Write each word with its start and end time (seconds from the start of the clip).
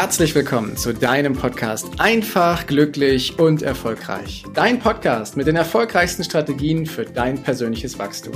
herzlich 0.00 0.34
willkommen 0.34 0.78
zu 0.78 0.94
deinem 0.94 1.34
Podcast 1.34 1.86
Einfach, 1.98 2.66
glücklich 2.66 3.38
und 3.38 3.60
erfolgreich. 3.60 4.44
Dein 4.54 4.78
Podcast 4.78 5.36
mit 5.36 5.46
den 5.46 5.56
erfolgreichsten 5.56 6.24
Strategien 6.24 6.86
für 6.86 7.04
dein 7.04 7.42
persönliches 7.42 7.98
Wachstum. 7.98 8.32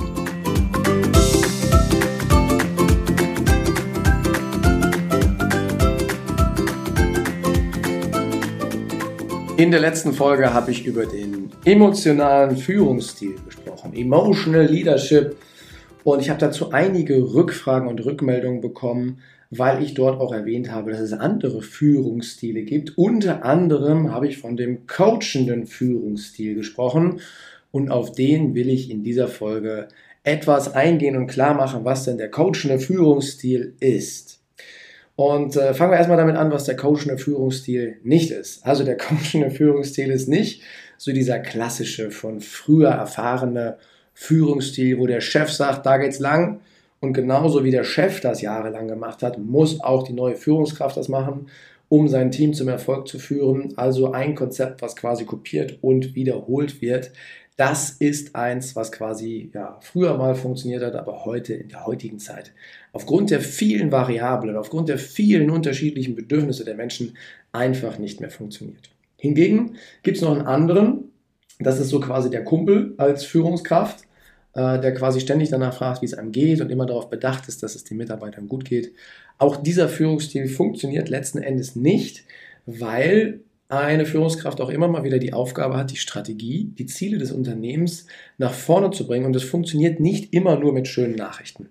In 9.56 9.70
der 9.70 9.80
letzten 9.80 10.12
Folge 10.12 10.52
habe 10.52 10.70
ich 10.70 10.84
über 10.84 11.06
den 11.06 11.50
emotionalen 11.64 12.58
Führungsstil 12.58 13.36
gesprochen, 13.46 13.94
Emotional 13.94 14.66
Leadership. 14.66 15.34
Und 16.04 16.20
ich 16.20 16.28
habe 16.28 16.38
dazu 16.38 16.70
einige 16.70 17.34
Rückfragen 17.34 17.88
und 17.88 18.04
Rückmeldungen 18.04 18.60
bekommen, 18.60 19.18
weil 19.50 19.82
ich 19.82 19.94
dort 19.94 20.20
auch 20.20 20.32
erwähnt 20.32 20.70
habe, 20.70 20.90
dass 20.90 21.00
es 21.00 21.12
andere 21.12 21.62
Führungsstile 21.62 22.62
gibt. 22.62 22.98
Unter 22.98 23.44
anderem 23.44 24.12
habe 24.12 24.28
ich 24.28 24.38
von 24.38 24.56
dem 24.56 24.86
coachenden 24.86 25.66
Führungsstil 25.66 26.54
gesprochen 26.54 27.20
und 27.70 27.90
auf 27.90 28.12
den 28.12 28.54
will 28.54 28.68
ich 28.68 28.90
in 28.90 29.02
dieser 29.02 29.28
Folge 29.28 29.88
etwas 30.22 30.74
eingehen 30.74 31.16
und 31.16 31.26
klar 31.26 31.54
machen, 31.54 31.84
was 31.84 32.04
denn 32.04 32.18
der 32.18 32.30
coachende 32.30 32.78
Führungsstil 32.78 33.74
ist. 33.80 34.40
Und 35.16 35.56
äh, 35.56 35.74
fangen 35.74 35.92
wir 35.92 35.98
erstmal 35.98 36.16
damit 36.16 36.36
an, 36.36 36.50
was 36.50 36.64
der 36.64 36.76
coachende 36.76 37.18
Führungsstil 37.18 37.98
nicht 38.02 38.30
ist. 38.30 38.66
Also 38.66 38.84
der 38.84 38.96
coachende 38.98 39.50
Führungsstil 39.50 40.10
ist 40.10 40.28
nicht 40.28 40.62
so 40.98 41.12
dieser 41.12 41.38
klassische 41.38 42.10
von 42.10 42.40
früher 42.40 42.90
erfahrene 42.90 43.78
Führungsstil, 44.14 44.98
wo 44.98 45.06
der 45.06 45.20
Chef 45.20 45.50
sagt, 45.50 45.84
da 45.86 45.98
geht's 45.98 46.18
lang, 46.18 46.60
und 47.00 47.12
genauso 47.12 47.64
wie 47.64 47.70
der 47.70 47.84
Chef 47.84 48.20
das 48.20 48.40
jahrelang 48.40 48.88
gemacht 48.88 49.22
hat, 49.22 49.38
muss 49.38 49.80
auch 49.82 50.04
die 50.04 50.14
neue 50.14 50.36
Führungskraft 50.36 50.96
das 50.96 51.10
machen, 51.10 51.48
um 51.90 52.08
sein 52.08 52.30
Team 52.30 52.54
zum 52.54 52.68
Erfolg 52.68 53.08
zu 53.08 53.18
führen. 53.18 53.74
Also 53.76 54.12
ein 54.12 54.34
Konzept, 54.34 54.80
was 54.80 54.96
quasi 54.96 55.26
kopiert 55.26 55.78
und 55.82 56.14
wiederholt 56.14 56.80
wird. 56.80 57.12
Das 57.56 57.90
ist 57.90 58.34
eins, 58.34 58.74
was 58.74 58.90
quasi 58.90 59.50
ja, 59.52 59.78
früher 59.82 60.16
mal 60.16 60.34
funktioniert 60.34 60.82
hat, 60.82 60.94
aber 60.94 61.26
heute 61.26 61.52
in 61.52 61.68
der 61.68 61.84
heutigen 61.84 62.18
Zeit 62.18 62.52
aufgrund 62.94 63.30
der 63.30 63.40
vielen 63.40 63.92
Variablen, 63.92 64.56
aufgrund 64.56 64.88
der 64.88 64.98
vielen 64.98 65.50
unterschiedlichen 65.50 66.14
Bedürfnisse 66.14 66.64
der 66.64 66.76
Menschen 66.76 67.16
einfach 67.52 67.98
nicht 67.98 68.20
mehr 68.20 68.30
funktioniert. 68.30 68.90
Hingegen 69.18 69.76
gibt 70.02 70.16
es 70.16 70.22
noch 70.22 70.32
einen 70.32 70.46
anderen, 70.46 71.10
das 71.64 71.80
ist 71.80 71.88
so 71.88 72.00
quasi 72.00 72.30
der 72.30 72.44
Kumpel 72.44 72.94
als 72.98 73.24
Führungskraft 73.24 74.04
äh, 74.54 74.80
der 74.80 74.94
quasi 74.94 75.20
ständig 75.20 75.50
danach 75.50 75.74
fragt, 75.74 76.00
wie 76.00 76.06
es 76.06 76.14
einem 76.14 76.32
geht 76.32 76.60
und 76.60 76.70
immer 76.70 76.86
darauf 76.86 77.10
bedacht 77.10 77.48
ist, 77.48 77.62
dass 77.62 77.74
es 77.74 77.84
den 77.84 77.96
Mitarbeitern 77.96 78.48
gut 78.48 78.64
geht. 78.64 78.92
Auch 79.36 79.56
dieser 79.56 79.88
Führungsstil 79.88 80.48
funktioniert 80.48 81.08
letzten 81.08 81.38
Endes 81.38 81.74
nicht, 81.74 82.24
weil 82.64 83.40
eine 83.68 84.06
Führungskraft 84.06 84.60
auch 84.60 84.68
immer 84.68 84.86
mal 84.86 85.02
wieder 85.02 85.18
die 85.18 85.32
Aufgabe 85.32 85.76
hat, 85.76 85.90
die 85.90 85.96
Strategie, 85.96 86.70
die 86.78 86.86
Ziele 86.86 87.18
des 87.18 87.32
Unternehmens 87.32 88.06
nach 88.38 88.52
vorne 88.52 88.92
zu 88.92 89.08
bringen. 89.08 89.26
Und 89.26 89.32
das 89.32 89.42
funktioniert 89.42 89.98
nicht 89.98 90.32
immer 90.32 90.56
nur 90.56 90.72
mit 90.72 90.86
schönen 90.86 91.16
Nachrichten 91.16 91.70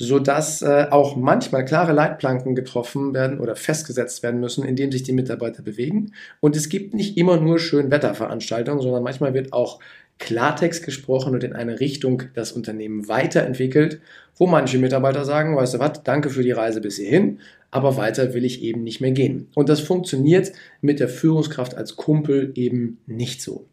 sodass 0.00 0.62
äh, 0.62 0.86
auch 0.90 1.14
manchmal 1.14 1.66
klare 1.66 1.92
Leitplanken 1.92 2.54
getroffen 2.54 3.12
werden 3.12 3.38
oder 3.38 3.54
festgesetzt 3.54 4.22
werden 4.22 4.40
müssen, 4.40 4.64
in 4.64 4.74
denen 4.74 4.92
sich 4.92 5.02
die 5.02 5.12
Mitarbeiter 5.12 5.62
bewegen. 5.62 6.14
Und 6.40 6.56
es 6.56 6.70
gibt 6.70 6.94
nicht 6.94 7.18
immer 7.18 7.38
nur 7.38 7.58
Schönwetterveranstaltungen, 7.58 8.80
sondern 8.80 9.02
manchmal 9.02 9.34
wird 9.34 9.52
auch 9.52 9.78
Klartext 10.18 10.86
gesprochen 10.86 11.34
und 11.34 11.44
in 11.44 11.52
eine 11.52 11.80
Richtung 11.80 12.22
das 12.32 12.52
Unternehmen 12.52 13.08
weiterentwickelt, 13.08 14.00
wo 14.36 14.46
manche 14.46 14.78
Mitarbeiter 14.78 15.26
sagen, 15.26 15.54
weißt 15.54 15.74
du 15.74 15.78
was, 15.80 16.02
danke 16.02 16.30
für 16.30 16.42
die 16.42 16.52
Reise 16.52 16.80
bis 16.80 16.96
hierhin, 16.96 17.40
aber 17.70 17.98
weiter 17.98 18.32
will 18.32 18.46
ich 18.46 18.62
eben 18.62 18.82
nicht 18.82 19.02
mehr 19.02 19.12
gehen. 19.12 19.48
Und 19.54 19.68
das 19.68 19.80
funktioniert 19.80 20.52
mit 20.80 20.98
der 20.98 21.10
Führungskraft 21.10 21.74
als 21.76 21.96
Kumpel 21.96 22.52
eben 22.54 23.00
nicht 23.06 23.42
so. 23.42 23.66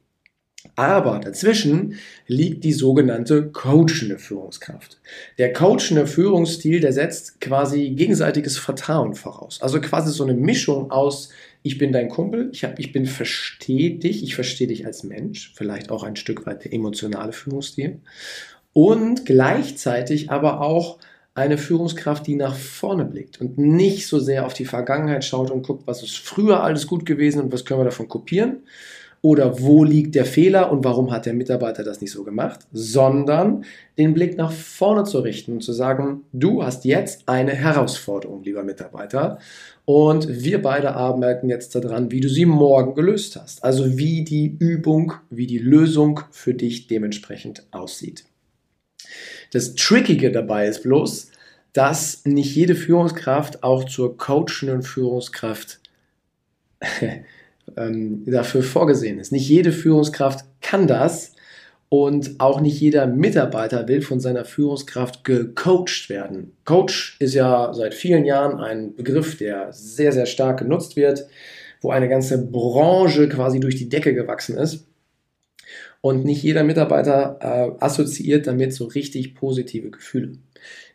Aber 0.75 1.19
dazwischen 1.19 1.95
liegt 2.27 2.63
die 2.63 2.73
sogenannte 2.73 3.51
coachende 3.51 4.19
Führungskraft. 4.19 4.99
Der 5.37 5.53
coachende 5.53 6.07
Führungsstil, 6.07 6.79
der 6.79 6.93
setzt 6.93 7.39
quasi 7.41 7.91
gegenseitiges 7.91 8.57
Vertrauen 8.57 9.15
voraus. 9.15 9.61
Also 9.61 9.79
quasi 9.79 10.11
so 10.11 10.23
eine 10.23 10.33
Mischung 10.33 10.91
aus 10.91 11.29
ich 11.67 11.77
bin 11.77 11.91
dein 11.91 12.09
Kumpel, 12.09 12.49
ich, 12.53 12.63
hab, 12.63 12.79
ich 12.79 12.91
bin 12.93 13.05
verstehe 13.05 13.95
dich, 13.95 14.23
ich 14.23 14.35
verstehe 14.35 14.67
dich 14.67 14.85
als 14.85 15.03
Mensch, 15.03 15.53
vielleicht 15.55 15.91
auch 15.91 16.03
ein 16.03 16.15
Stück 16.15 16.45
weit 16.45 16.63
der 16.63 16.73
emotionale 16.73 17.33
Führungsstil 17.33 17.99
und 18.73 19.25
gleichzeitig 19.25 20.31
aber 20.31 20.61
auch 20.61 20.97
eine 21.33 21.57
Führungskraft, 21.57 22.25
die 22.25 22.35
nach 22.35 22.55
vorne 22.55 23.05
blickt 23.05 23.41
und 23.41 23.57
nicht 23.57 24.07
so 24.07 24.17
sehr 24.17 24.45
auf 24.45 24.53
die 24.53 24.65
Vergangenheit 24.65 25.25
schaut 25.25 25.51
und 25.51 25.63
guckt, 25.63 25.85
was 25.85 26.01
ist 26.03 26.17
früher 26.17 26.63
alles 26.63 26.87
gut 26.87 27.05
gewesen 27.05 27.41
und 27.41 27.51
was 27.51 27.65
können 27.65 27.81
wir 27.81 27.85
davon 27.85 28.07
kopieren, 28.07 28.63
oder 29.21 29.59
wo 29.61 29.83
liegt 29.83 30.15
der 30.15 30.25
Fehler 30.25 30.71
und 30.71 30.83
warum 30.83 31.11
hat 31.11 31.25
der 31.25 31.33
Mitarbeiter 31.33 31.83
das 31.83 32.01
nicht 32.01 32.11
so 32.11 32.23
gemacht, 32.23 32.61
sondern 32.71 33.65
den 33.97 34.13
Blick 34.13 34.37
nach 34.37 34.51
vorne 34.51 35.03
zu 35.03 35.19
richten 35.19 35.53
und 35.53 35.61
zu 35.61 35.73
sagen, 35.73 36.21
du 36.33 36.63
hast 36.63 36.85
jetzt 36.85 37.27
eine 37.27 37.53
Herausforderung, 37.53 38.43
lieber 38.43 38.63
Mitarbeiter, 38.63 39.39
und 39.85 40.27
wir 40.43 40.61
beide 40.61 40.95
arbeiten 40.95 41.47
jetzt 41.47 41.73
daran, 41.73 42.11
wie 42.11 42.19
du 42.19 42.27
sie 42.27 42.45
morgen 42.45 42.93
gelöst 42.93 43.37
hast. 43.37 43.63
Also 43.63 43.97
wie 43.97 44.25
die 44.25 44.57
Übung, 44.59 45.13
wie 45.29 45.47
die 45.47 45.59
Lösung 45.59 46.19
für 46.29 46.53
dich 46.53 46.87
dementsprechend 46.87 47.65
aussieht. 47.71 48.25
Das 49.53 49.75
Trickige 49.75 50.31
dabei 50.31 50.67
ist 50.67 50.83
bloß, 50.83 51.31
dass 51.71 52.25
nicht 52.25 52.53
jede 52.55 52.75
Führungskraft 52.75 53.63
auch 53.63 53.85
zur 53.85 54.17
coachenden 54.17 54.81
Führungskraft 54.83 55.79
ähm, 57.77 58.23
dafür 58.25 58.63
vorgesehen 58.63 59.19
ist. 59.19 59.31
Nicht 59.31 59.47
jede 59.47 59.71
Führungskraft 59.71 60.45
kann 60.61 60.87
das 60.87 61.33
und 61.89 62.39
auch 62.39 62.59
nicht 62.59 62.79
jeder 62.79 63.07
Mitarbeiter 63.07 63.87
will 63.87 64.01
von 64.01 64.19
seiner 64.19 64.43
Führungskraft 64.43 65.23
gecoacht 65.23 66.09
werden. 66.09 66.51
Coach 66.65 67.15
ist 67.19 67.33
ja 67.33 67.73
seit 67.73 67.93
vielen 67.93 68.25
Jahren 68.25 68.59
ein 68.59 68.95
Begriff, 68.95 69.37
der 69.37 69.71
sehr, 69.71 70.11
sehr 70.11 70.25
stark 70.25 70.59
genutzt 70.59 70.95
wird, 70.97 71.27
wo 71.81 71.91
eine 71.91 72.09
ganze 72.09 72.45
Branche 72.45 73.29
quasi 73.29 73.59
durch 73.59 73.75
die 73.75 73.89
Decke 73.89 74.13
gewachsen 74.13 74.57
ist. 74.57 74.85
Und 76.01 76.25
nicht 76.25 76.43
jeder 76.43 76.63
Mitarbeiter 76.63 77.37
äh, 77.41 77.83
assoziiert 77.83 78.47
damit 78.47 78.73
so 78.73 78.85
richtig 78.85 79.35
positive 79.35 79.89
Gefühle. 79.89 80.33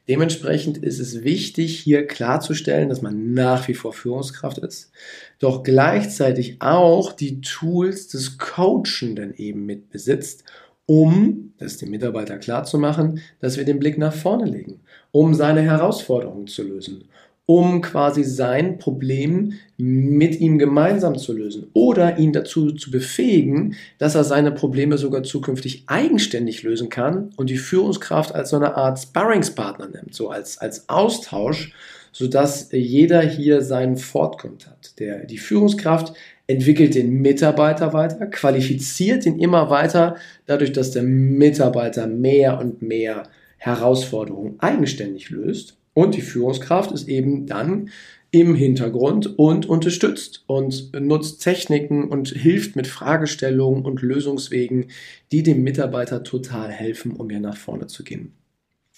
Dementsprechend 0.09 0.79
ist 0.79 0.99
es 0.99 1.23
wichtig, 1.23 1.79
hier 1.79 2.07
klarzustellen, 2.07 2.89
dass 2.89 3.03
man 3.03 3.35
nach 3.35 3.69
wie 3.69 3.75
vor 3.75 3.93
Führungskraft 3.93 4.59
ist, 4.59 4.91
doch 5.39 5.63
gleichzeitig 5.63 6.57
auch 6.61 7.13
die 7.13 7.41
Tools 7.41 8.09
des 8.09 8.37
Coachenden 8.37 9.33
eben 9.37 9.65
mit 9.65 9.91
besitzt, 9.91 10.45
um 10.87 11.53
das 11.59 11.77
dem 11.77 11.91
Mitarbeiter 11.91 12.39
klarzumachen, 12.39 13.21
dass 13.41 13.57
wir 13.57 13.65
den 13.65 13.79
Blick 13.79 13.97
nach 13.97 14.13
vorne 14.13 14.47
legen, 14.47 14.81
um 15.13 15.35
seine 15.35 15.63
Herausforderungen 15.63 16.49
zu 16.49 16.65
lösen, 16.65 17.05
um 17.47 17.81
quasi 17.81 18.23
sein 18.23 18.79
Problem 18.79 19.55
mit 19.77 20.41
ihm 20.41 20.59
gemeinsam 20.59 21.19
zu 21.19 21.33
lösen 21.33 21.67
oder 21.73 22.19
ihn 22.19 22.33
dazu 22.33 22.71
zu 22.73 22.91
befähigen, 22.91 23.75
dass 23.99 24.15
er 24.15 24.25
seine 24.25 24.53
Probleme 24.53 24.97
sogar 24.97 25.25
zukünftig 25.25 25.85
eigenständig 25.87 26.63
lösen 26.63 26.89
kann 26.89 27.31
und 27.37 27.51
die 27.51 27.59
Führungskraft 27.59 28.35
als 28.35 28.51
so 28.51 28.57
eine 28.57 28.77
Art 28.77 29.01
Sparringspartner 29.01 29.89
nimmt, 29.89 30.15
so 30.15 30.31
als, 30.31 30.59
als 30.59 30.89
Austausch, 30.89 31.75
sodass 32.13 32.69
jeder 32.71 33.23
hier 33.23 33.63
seinen 33.63 33.97
Fortkommt 33.97 34.69
hat. 34.69 34.99
Der, 35.01 35.25
die 35.27 35.39
Führungskraft 35.39 36.15
entwickelt 36.47 36.95
den 36.95 37.23
Mitarbeiter 37.23 37.93
weiter, 37.93 38.27
qualifiziert 38.27 39.27
ihn 39.27 39.39
immer 39.39 39.69
weiter, 39.69 40.17
dadurch, 40.47 40.73
dass 40.73 40.93
der 40.93 41.03
Mitarbeiter 41.03 42.07
mehr 42.07 42.59
und 42.59 42.83
mehr 42.83 43.25
Herausforderungen 43.57 44.57
eigenständig 44.61 45.31
löst 45.31 45.77
und 45.95 46.15
die 46.15 46.23
Führungskraft 46.23 46.93
ist 46.93 47.09
eben 47.09 47.47
dann 47.47 47.91
im 48.31 48.55
Hintergrund 48.55 49.39
und 49.39 49.67
unterstützt 49.67 50.43
und 50.47 50.91
nutzt 50.99 51.43
Techniken 51.43 52.05
und 52.05 52.31
hilft 52.31 52.77
mit 52.77 52.87
Fragestellungen 52.87 53.85
und 53.85 54.01
Lösungswegen, 54.01 54.87
die 55.31 55.43
dem 55.43 55.63
Mitarbeiter 55.63 56.23
total 56.23 56.71
helfen, 56.71 57.13
um 57.13 57.29
hier 57.29 57.41
nach 57.41 57.59
vorne 57.59 57.89
zu 57.89 58.05
gehen. 58.05 58.33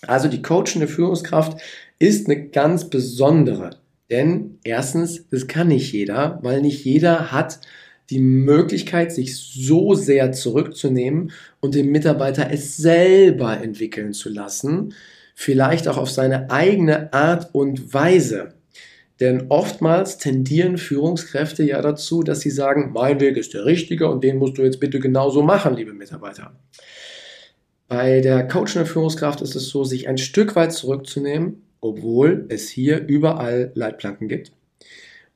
Also 0.07 0.29
die 0.29 0.43
coachende 0.43 0.87
Führungskraft 0.87 1.61
ist 1.99 2.29
eine 2.29 2.49
ganz 2.49 2.89
besondere, 2.89 3.71
denn 4.11 4.59
erstens, 4.63 5.27
das 5.31 5.49
kann 5.49 5.69
nicht 5.69 5.93
jeder, 5.93 6.39
weil 6.43 6.61
nicht 6.61 6.85
jeder 6.85 7.33
hat 7.33 7.61
die 8.11 8.21
Möglichkeit, 8.21 9.13
sich 9.13 9.37
so 9.37 9.95
sehr 9.95 10.31
zurückzunehmen 10.31 11.33
und 11.61 11.75
dem 11.75 11.91
Mitarbeiter 11.91 12.51
es 12.53 12.77
selber 12.77 13.61
entwickeln 13.61 14.13
zu 14.13 14.29
lassen, 14.29 14.95
vielleicht 15.35 15.89
auch 15.89 15.99
auf 15.99 16.11
seine 16.11 16.51
eigene 16.51 17.13
Art 17.13 17.55
und 17.55 17.93
Weise. 17.93 18.55
Denn 19.21 19.47
oftmals 19.49 20.19
tendieren 20.19 20.79
Führungskräfte 20.79 21.63
ja 21.63 21.81
dazu, 21.83 22.23
dass 22.23 22.41
sie 22.41 22.51
sagen, 22.51 22.93
mein 22.93 23.21
Weg 23.21 23.37
ist 23.37 23.55
der 23.55 23.65
richtige 23.65 24.09
und 24.09 24.25
den 24.25 24.39
musst 24.39 24.59
du 24.59 24.63
jetzt 24.63 24.81
bitte 24.81 24.99
genauso 24.99 25.43
machen, 25.43 25.75
liebe 25.77 25.93
Mitarbeiter. 25.93 26.53
Bei 27.87 28.21
der 28.21 28.49
coachenden 28.49 28.87
Führungskraft 28.89 29.41
ist 29.41 29.55
es 29.55 29.69
so, 29.69 29.85
sich 29.85 30.09
ein 30.09 30.19
Stück 30.19 30.57
weit 30.57 30.73
zurückzunehmen, 30.73 31.63
obwohl 31.81 32.47
es 32.49 32.69
hier 32.69 33.07
überall 33.07 33.71
Leitplanken 33.75 34.29
gibt. 34.29 34.53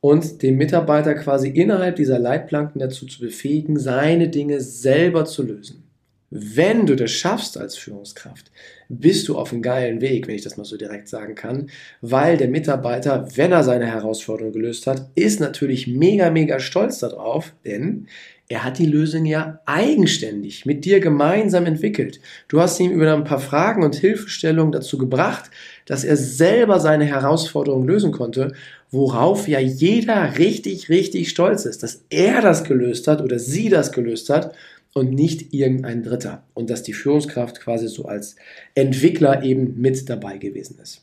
und 0.00 0.42
den 0.42 0.56
Mitarbeiter 0.56 1.14
quasi 1.14 1.48
innerhalb 1.48 1.96
dieser 1.96 2.18
Leitplanken 2.18 2.78
dazu 2.80 3.06
zu 3.06 3.20
befähigen, 3.20 3.78
seine 3.78 4.28
Dinge 4.28 4.60
selber 4.60 5.24
zu 5.24 5.42
lösen. 5.42 5.87
Wenn 6.30 6.84
du 6.84 6.94
das 6.94 7.10
schaffst 7.10 7.56
als 7.56 7.76
Führungskraft, 7.78 8.50
bist 8.90 9.28
du 9.28 9.38
auf 9.38 9.50
einem 9.50 9.62
geilen 9.62 10.02
Weg, 10.02 10.28
wenn 10.28 10.34
ich 10.34 10.42
das 10.42 10.58
mal 10.58 10.64
so 10.64 10.76
direkt 10.76 11.08
sagen 11.08 11.34
kann, 11.34 11.70
weil 12.02 12.36
der 12.36 12.48
Mitarbeiter, 12.48 13.28
wenn 13.36 13.52
er 13.52 13.64
seine 13.64 13.86
Herausforderung 13.86 14.52
gelöst 14.52 14.86
hat, 14.86 15.08
ist 15.14 15.40
natürlich 15.40 15.86
mega, 15.86 16.30
mega 16.30 16.60
stolz 16.60 16.98
darauf, 16.98 17.54
denn 17.64 18.08
er 18.50 18.64
hat 18.64 18.78
die 18.78 18.86
Lösung 18.86 19.24
ja 19.24 19.60
eigenständig 19.66 20.64
mit 20.66 20.84
dir 20.84 21.00
gemeinsam 21.00 21.66
entwickelt. 21.66 22.20
Du 22.48 22.60
hast 22.60 22.80
ihm 22.80 22.92
über 22.92 23.12
ein 23.12 23.24
paar 23.24 23.40
Fragen 23.40 23.82
und 23.82 23.94
Hilfestellungen 23.94 24.72
dazu 24.72 24.96
gebracht, 24.96 25.50
dass 25.86 26.04
er 26.04 26.16
selber 26.16 26.80
seine 26.80 27.04
Herausforderung 27.04 27.86
lösen 27.86 28.12
konnte, 28.12 28.52
worauf 28.90 29.48
ja 29.48 29.60
jeder 29.60 30.38
richtig, 30.38 30.88
richtig 30.88 31.28
stolz 31.28 31.66
ist, 31.66 31.82
dass 31.82 32.04
er 32.08 32.40
das 32.40 32.64
gelöst 32.64 33.06
hat 33.06 33.20
oder 33.20 33.38
sie 33.38 33.68
das 33.68 33.92
gelöst 33.92 34.30
hat 34.30 34.54
und 34.94 35.12
nicht 35.12 35.52
irgendein 35.52 36.02
Dritter. 36.02 36.44
Und 36.54 36.70
dass 36.70 36.82
die 36.82 36.92
Führungskraft 36.92 37.60
quasi 37.60 37.88
so 37.88 38.04
als 38.06 38.36
Entwickler 38.74 39.42
eben 39.42 39.80
mit 39.80 40.08
dabei 40.08 40.38
gewesen 40.38 40.78
ist. 40.82 41.02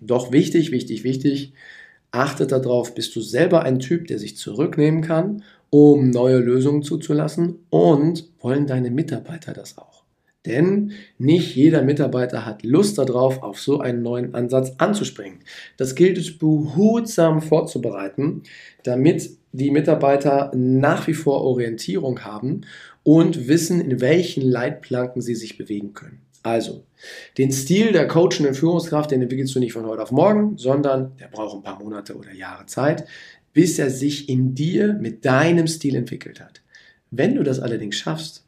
Doch 0.00 0.32
wichtig, 0.32 0.70
wichtig, 0.70 1.04
wichtig, 1.04 1.52
achtet 2.10 2.52
darauf, 2.52 2.94
bist 2.94 3.14
du 3.16 3.20
selber 3.20 3.62
ein 3.62 3.78
Typ, 3.78 4.06
der 4.06 4.18
sich 4.18 4.36
zurücknehmen 4.36 5.02
kann, 5.02 5.42
um 5.70 6.10
neue 6.10 6.38
Lösungen 6.38 6.82
zuzulassen 6.82 7.56
und 7.70 8.28
wollen 8.40 8.66
deine 8.66 8.90
Mitarbeiter 8.90 9.52
das 9.52 9.78
auch. 9.78 9.95
Denn 10.46 10.92
nicht 11.18 11.56
jeder 11.56 11.82
Mitarbeiter 11.82 12.46
hat 12.46 12.62
Lust 12.62 12.98
darauf, 12.98 13.42
auf 13.42 13.60
so 13.60 13.80
einen 13.80 14.02
neuen 14.02 14.34
Ansatz 14.34 14.72
anzuspringen. 14.78 15.40
Das 15.76 15.94
gilt 15.94 16.16
es 16.16 16.38
behutsam 16.38 17.42
vorzubereiten, 17.42 18.44
damit 18.84 19.30
die 19.52 19.70
Mitarbeiter 19.70 20.52
nach 20.54 21.06
wie 21.06 21.14
vor 21.14 21.42
Orientierung 21.42 22.24
haben 22.24 22.62
und 23.02 23.48
wissen, 23.48 23.80
in 23.80 24.00
welchen 24.00 24.42
Leitplanken 24.42 25.20
sie 25.20 25.34
sich 25.34 25.58
bewegen 25.58 25.92
können. 25.92 26.20
Also, 26.42 26.84
den 27.38 27.50
Stil 27.50 27.90
der 27.90 28.06
coachenden 28.06 28.54
Führungskraft, 28.54 29.10
den 29.10 29.22
entwickelst 29.22 29.54
du 29.56 29.58
nicht 29.58 29.72
von 29.72 29.84
heute 29.84 30.02
auf 30.02 30.12
morgen, 30.12 30.56
sondern 30.56 31.16
der 31.18 31.26
braucht 31.26 31.56
ein 31.56 31.62
paar 31.64 31.82
Monate 31.82 32.14
oder 32.14 32.32
Jahre 32.32 32.66
Zeit, 32.66 33.04
bis 33.52 33.80
er 33.80 33.90
sich 33.90 34.28
in 34.28 34.54
dir 34.54 34.92
mit 34.92 35.24
deinem 35.24 35.66
Stil 35.66 35.96
entwickelt 35.96 36.40
hat. 36.40 36.62
Wenn 37.10 37.34
du 37.34 37.42
das 37.42 37.58
allerdings 37.58 37.96
schaffst, 37.96 38.45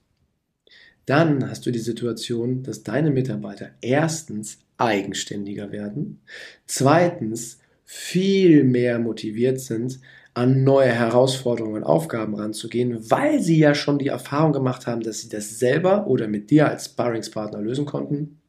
dann 1.09 1.49
hast 1.49 1.65
du 1.67 1.71
die 1.71 1.79
Situation, 1.79 2.63
dass 2.63 2.83
deine 2.83 3.11
Mitarbeiter 3.11 3.71
erstens 3.81 4.59
eigenständiger 4.77 5.73
werden, 5.73 6.21
zweitens 6.67 7.59
viel 7.85 8.65
mehr 8.65 8.99
motiviert 8.99 9.61
sind, 9.61 10.01
an 10.35 10.63
neue 10.63 10.93
Herausforderungen 10.93 11.77
und 11.77 11.85
Aufgaben 11.85 12.37
ranzugehen, 12.37 13.11
weil 13.11 13.41
sie 13.41 13.59
ja 13.59 13.75
schon 13.75 13.99
die 13.99 14.09
Erfahrung 14.09 14.53
gemacht 14.53 14.87
haben, 14.87 15.01
dass 15.01 15.21
sie 15.21 15.29
das 15.29 15.59
selber 15.59 16.07
oder 16.07 16.29
mit 16.29 16.51
dir 16.51 16.69
als 16.69 16.85
Sparringspartner 16.87 17.61
lösen 17.61 17.87
konnten. 17.87 18.41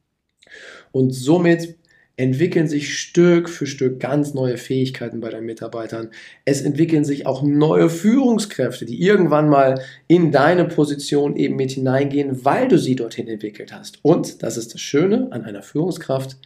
Und 0.92 1.12
somit 1.12 1.79
entwickeln 2.20 2.68
sich 2.68 2.98
Stück 2.98 3.48
für 3.48 3.66
Stück 3.66 3.98
ganz 3.98 4.34
neue 4.34 4.58
Fähigkeiten 4.58 5.20
bei 5.20 5.30
deinen 5.30 5.46
Mitarbeitern. 5.46 6.10
Es 6.44 6.60
entwickeln 6.60 7.02
sich 7.02 7.26
auch 7.26 7.42
neue 7.42 7.88
Führungskräfte, 7.88 8.84
die 8.84 9.00
irgendwann 9.02 9.48
mal 9.48 9.80
in 10.06 10.30
deine 10.30 10.66
Position 10.66 11.34
eben 11.36 11.56
mit 11.56 11.70
hineingehen, 11.72 12.44
weil 12.44 12.68
du 12.68 12.78
sie 12.78 12.94
dorthin 12.94 13.26
entwickelt 13.26 13.72
hast. 13.72 14.00
Und 14.02 14.42
das 14.42 14.58
ist 14.58 14.74
das 14.74 14.82
Schöne 14.82 15.28
an 15.30 15.44
einer 15.44 15.62
Führungskraft. 15.62 16.36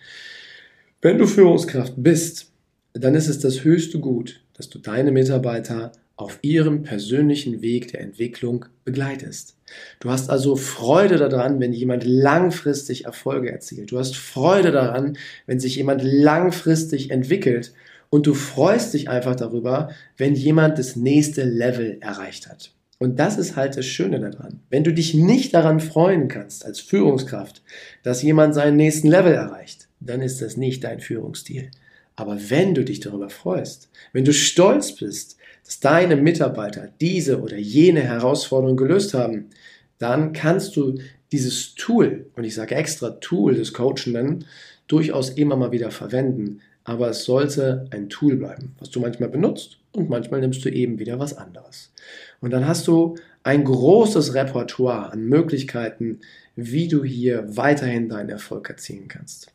Wenn 1.02 1.18
du 1.18 1.26
Führungskraft 1.26 1.94
bist, 1.96 2.52
dann 2.92 3.16
ist 3.16 3.26
es 3.26 3.40
das 3.40 3.64
höchste 3.64 3.98
Gut, 3.98 4.42
dass 4.56 4.68
du 4.70 4.78
deine 4.78 5.10
Mitarbeiter 5.10 5.90
auf 6.16 6.38
ihrem 6.42 6.82
persönlichen 6.82 7.60
Weg 7.60 7.88
der 7.88 8.00
Entwicklung 8.00 8.66
begleitest. 8.84 9.56
Du 9.98 10.10
hast 10.10 10.30
also 10.30 10.54
Freude 10.54 11.16
daran, 11.16 11.58
wenn 11.60 11.72
jemand 11.72 12.04
langfristig 12.04 13.04
Erfolge 13.04 13.50
erzielt. 13.50 13.90
Du 13.90 13.98
hast 13.98 14.16
Freude 14.16 14.70
daran, 14.70 15.16
wenn 15.46 15.58
sich 15.58 15.76
jemand 15.76 16.02
langfristig 16.02 17.10
entwickelt. 17.10 17.72
Und 18.10 18.26
du 18.28 18.34
freust 18.34 18.94
dich 18.94 19.08
einfach 19.08 19.34
darüber, 19.34 19.90
wenn 20.16 20.34
jemand 20.34 20.78
das 20.78 20.94
nächste 20.94 21.42
Level 21.44 21.98
erreicht 22.00 22.48
hat. 22.48 22.70
Und 23.00 23.18
das 23.18 23.38
ist 23.38 23.56
halt 23.56 23.76
das 23.76 23.86
Schöne 23.86 24.20
daran. 24.20 24.60
Wenn 24.70 24.84
du 24.84 24.92
dich 24.92 25.14
nicht 25.14 25.52
daran 25.52 25.80
freuen 25.80 26.28
kannst 26.28 26.64
als 26.64 26.78
Führungskraft, 26.78 27.62
dass 28.04 28.22
jemand 28.22 28.54
seinen 28.54 28.76
nächsten 28.76 29.08
Level 29.08 29.32
erreicht, 29.32 29.88
dann 29.98 30.22
ist 30.22 30.40
das 30.40 30.56
nicht 30.56 30.84
dein 30.84 31.00
Führungsstil. 31.00 31.70
Aber 32.14 32.38
wenn 32.50 32.74
du 32.74 32.84
dich 32.84 33.00
darüber 33.00 33.30
freust, 33.30 33.88
wenn 34.12 34.24
du 34.24 34.32
stolz 34.32 34.94
bist, 34.94 35.36
dass 35.64 35.80
deine 35.80 36.16
Mitarbeiter 36.16 36.90
diese 37.00 37.40
oder 37.40 37.56
jene 37.56 38.02
Herausforderung 38.02 38.76
gelöst 38.76 39.14
haben, 39.14 39.50
dann 39.98 40.32
kannst 40.32 40.76
du 40.76 40.98
dieses 41.32 41.74
Tool, 41.74 42.26
und 42.36 42.44
ich 42.44 42.54
sage 42.54 42.74
extra 42.74 43.10
Tool 43.10 43.54
des 43.54 43.72
Coachenden, 43.72 44.44
durchaus 44.86 45.30
immer 45.30 45.56
mal 45.56 45.72
wieder 45.72 45.90
verwenden. 45.90 46.60
Aber 46.84 47.08
es 47.08 47.24
sollte 47.24 47.86
ein 47.90 48.10
Tool 48.10 48.36
bleiben, 48.36 48.74
was 48.78 48.90
du 48.90 49.00
manchmal 49.00 49.30
benutzt 49.30 49.78
und 49.92 50.10
manchmal 50.10 50.40
nimmst 50.40 50.64
du 50.64 50.68
eben 50.68 50.98
wieder 50.98 51.18
was 51.18 51.36
anderes. 51.36 51.92
Und 52.40 52.52
dann 52.52 52.68
hast 52.68 52.86
du 52.86 53.16
ein 53.42 53.64
großes 53.64 54.34
Repertoire 54.34 55.10
an 55.12 55.24
Möglichkeiten, 55.24 56.20
wie 56.56 56.88
du 56.88 57.02
hier 57.02 57.56
weiterhin 57.56 58.08
deinen 58.08 58.28
Erfolg 58.28 58.68
erzielen 58.68 59.08
kannst. 59.08 59.50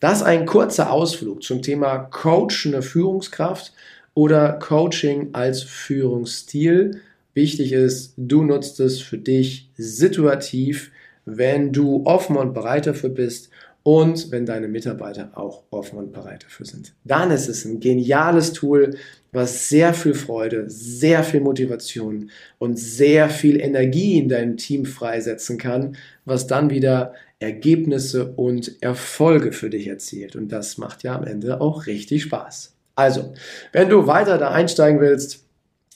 Das 0.00 0.22
ein 0.22 0.44
kurzer 0.46 0.90
Ausflug 0.92 1.42
zum 1.42 1.62
Thema 1.62 1.98
coachende 1.98 2.82
Führungskraft 2.82 3.72
oder 4.14 4.54
Coaching 4.54 5.30
als 5.32 5.62
Führungsstil. 5.62 7.00
Wichtig 7.34 7.72
ist, 7.72 8.14
du 8.16 8.44
nutzt 8.44 8.80
es 8.80 9.00
für 9.00 9.18
dich 9.18 9.70
situativ, 9.76 10.92
wenn 11.24 11.72
du 11.72 12.04
offen 12.04 12.36
und 12.36 12.54
bereit 12.54 12.86
dafür 12.86 13.10
bist 13.10 13.50
und 13.82 14.30
wenn 14.30 14.46
deine 14.46 14.66
Mitarbeiter 14.66 15.32
auch 15.34 15.64
offen 15.70 15.98
und 15.98 16.12
bereit 16.12 16.44
dafür 16.44 16.64
sind. 16.64 16.94
Dann 17.04 17.30
ist 17.30 17.48
es 17.48 17.64
ein 17.64 17.80
geniales 17.80 18.52
Tool, 18.52 18.96
was 19.30 19.68
sehr 19.68 19.92
viel 19.92 20.14
Freude, 20.14 20.64
sehr 20.68 21.22
viel 21.22 21.40
Motivation 21.40 22.30
und 22.58 22.78
sehr 22.78 23.28
viel 23.28 23.60
Energie 23.60 24.18
in 24.18 24.28
deinem 24.28 24.56
Team 24.56 24.86
freisetzen 24.86 25.58
kann, 25.58 25.96
was 26.24 26.46
dann 26.46 26.70
wieder 26.70 27.12
Ergebnisse 27.40 28.32
und 28.32 28.80
Erfolge 28.80 29.52
für 29.52 29.68
dich 29.68 29.86
erzielt. 29.86 30.34
Und 30.34 30.48
das 30.48 30.78
macht 30.78 31.02
ja 31.02 31.14
am 31.14 31.24
Ende 31.24 31.60
auch 31.60 31.86
richtig 31.86 32.22
Spaß. 32.22 32.73
Also, 32.96 33.34
wenn 33.72 33.88
du 33.88 34.06
weiter 34.06 34.38
da 34.38 34.50
einsteigen 34.50 35.00
willst, 35.00 35.44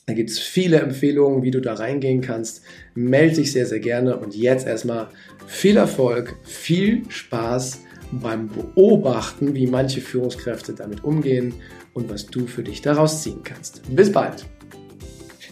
da 0.06 0.14
gibt 0.14 0.30
es 0.30 0.38
viele 0.38 0.80
Empfehlungen, 0.80 1.42
wie 1.42 1.50
du 1.50 1.60
da 1.60 1.74
reingehen 1.74 2.22
kannst. 2.22 2.62
Melde 2.94 3.36
dich 3.36 3.52
sehr, 3.52 3.66
sehr 3.66 3.80
gerne. 3.80 4.16
Und 4.16 4.34
jetzt 4.34 4.66
erstmal 4.66 5.08
viel 5.46 5.76
Erfolg, 5.76 6.34
viel 6.44 7.02
Spaß 7.10 7.80
beim 8.10 8.48
Beobachten, 8.48 9.54
wie 9.54 9.66
manche 9.66 10.00
Führungskräfte 10.00 10.72
damit 10.72 11.04
umgehen 11.04 11.52
und 11.92 12.10
was 12.10 12.26
du 12.26 12.46
für 12.46 12.62
dich 12.62 12.80
daraus 12.80 13.22
ziehen 13.22 13.42
kannst. 13.44 13.82
Bis 13.94 14.10
bald! 14.10 14.46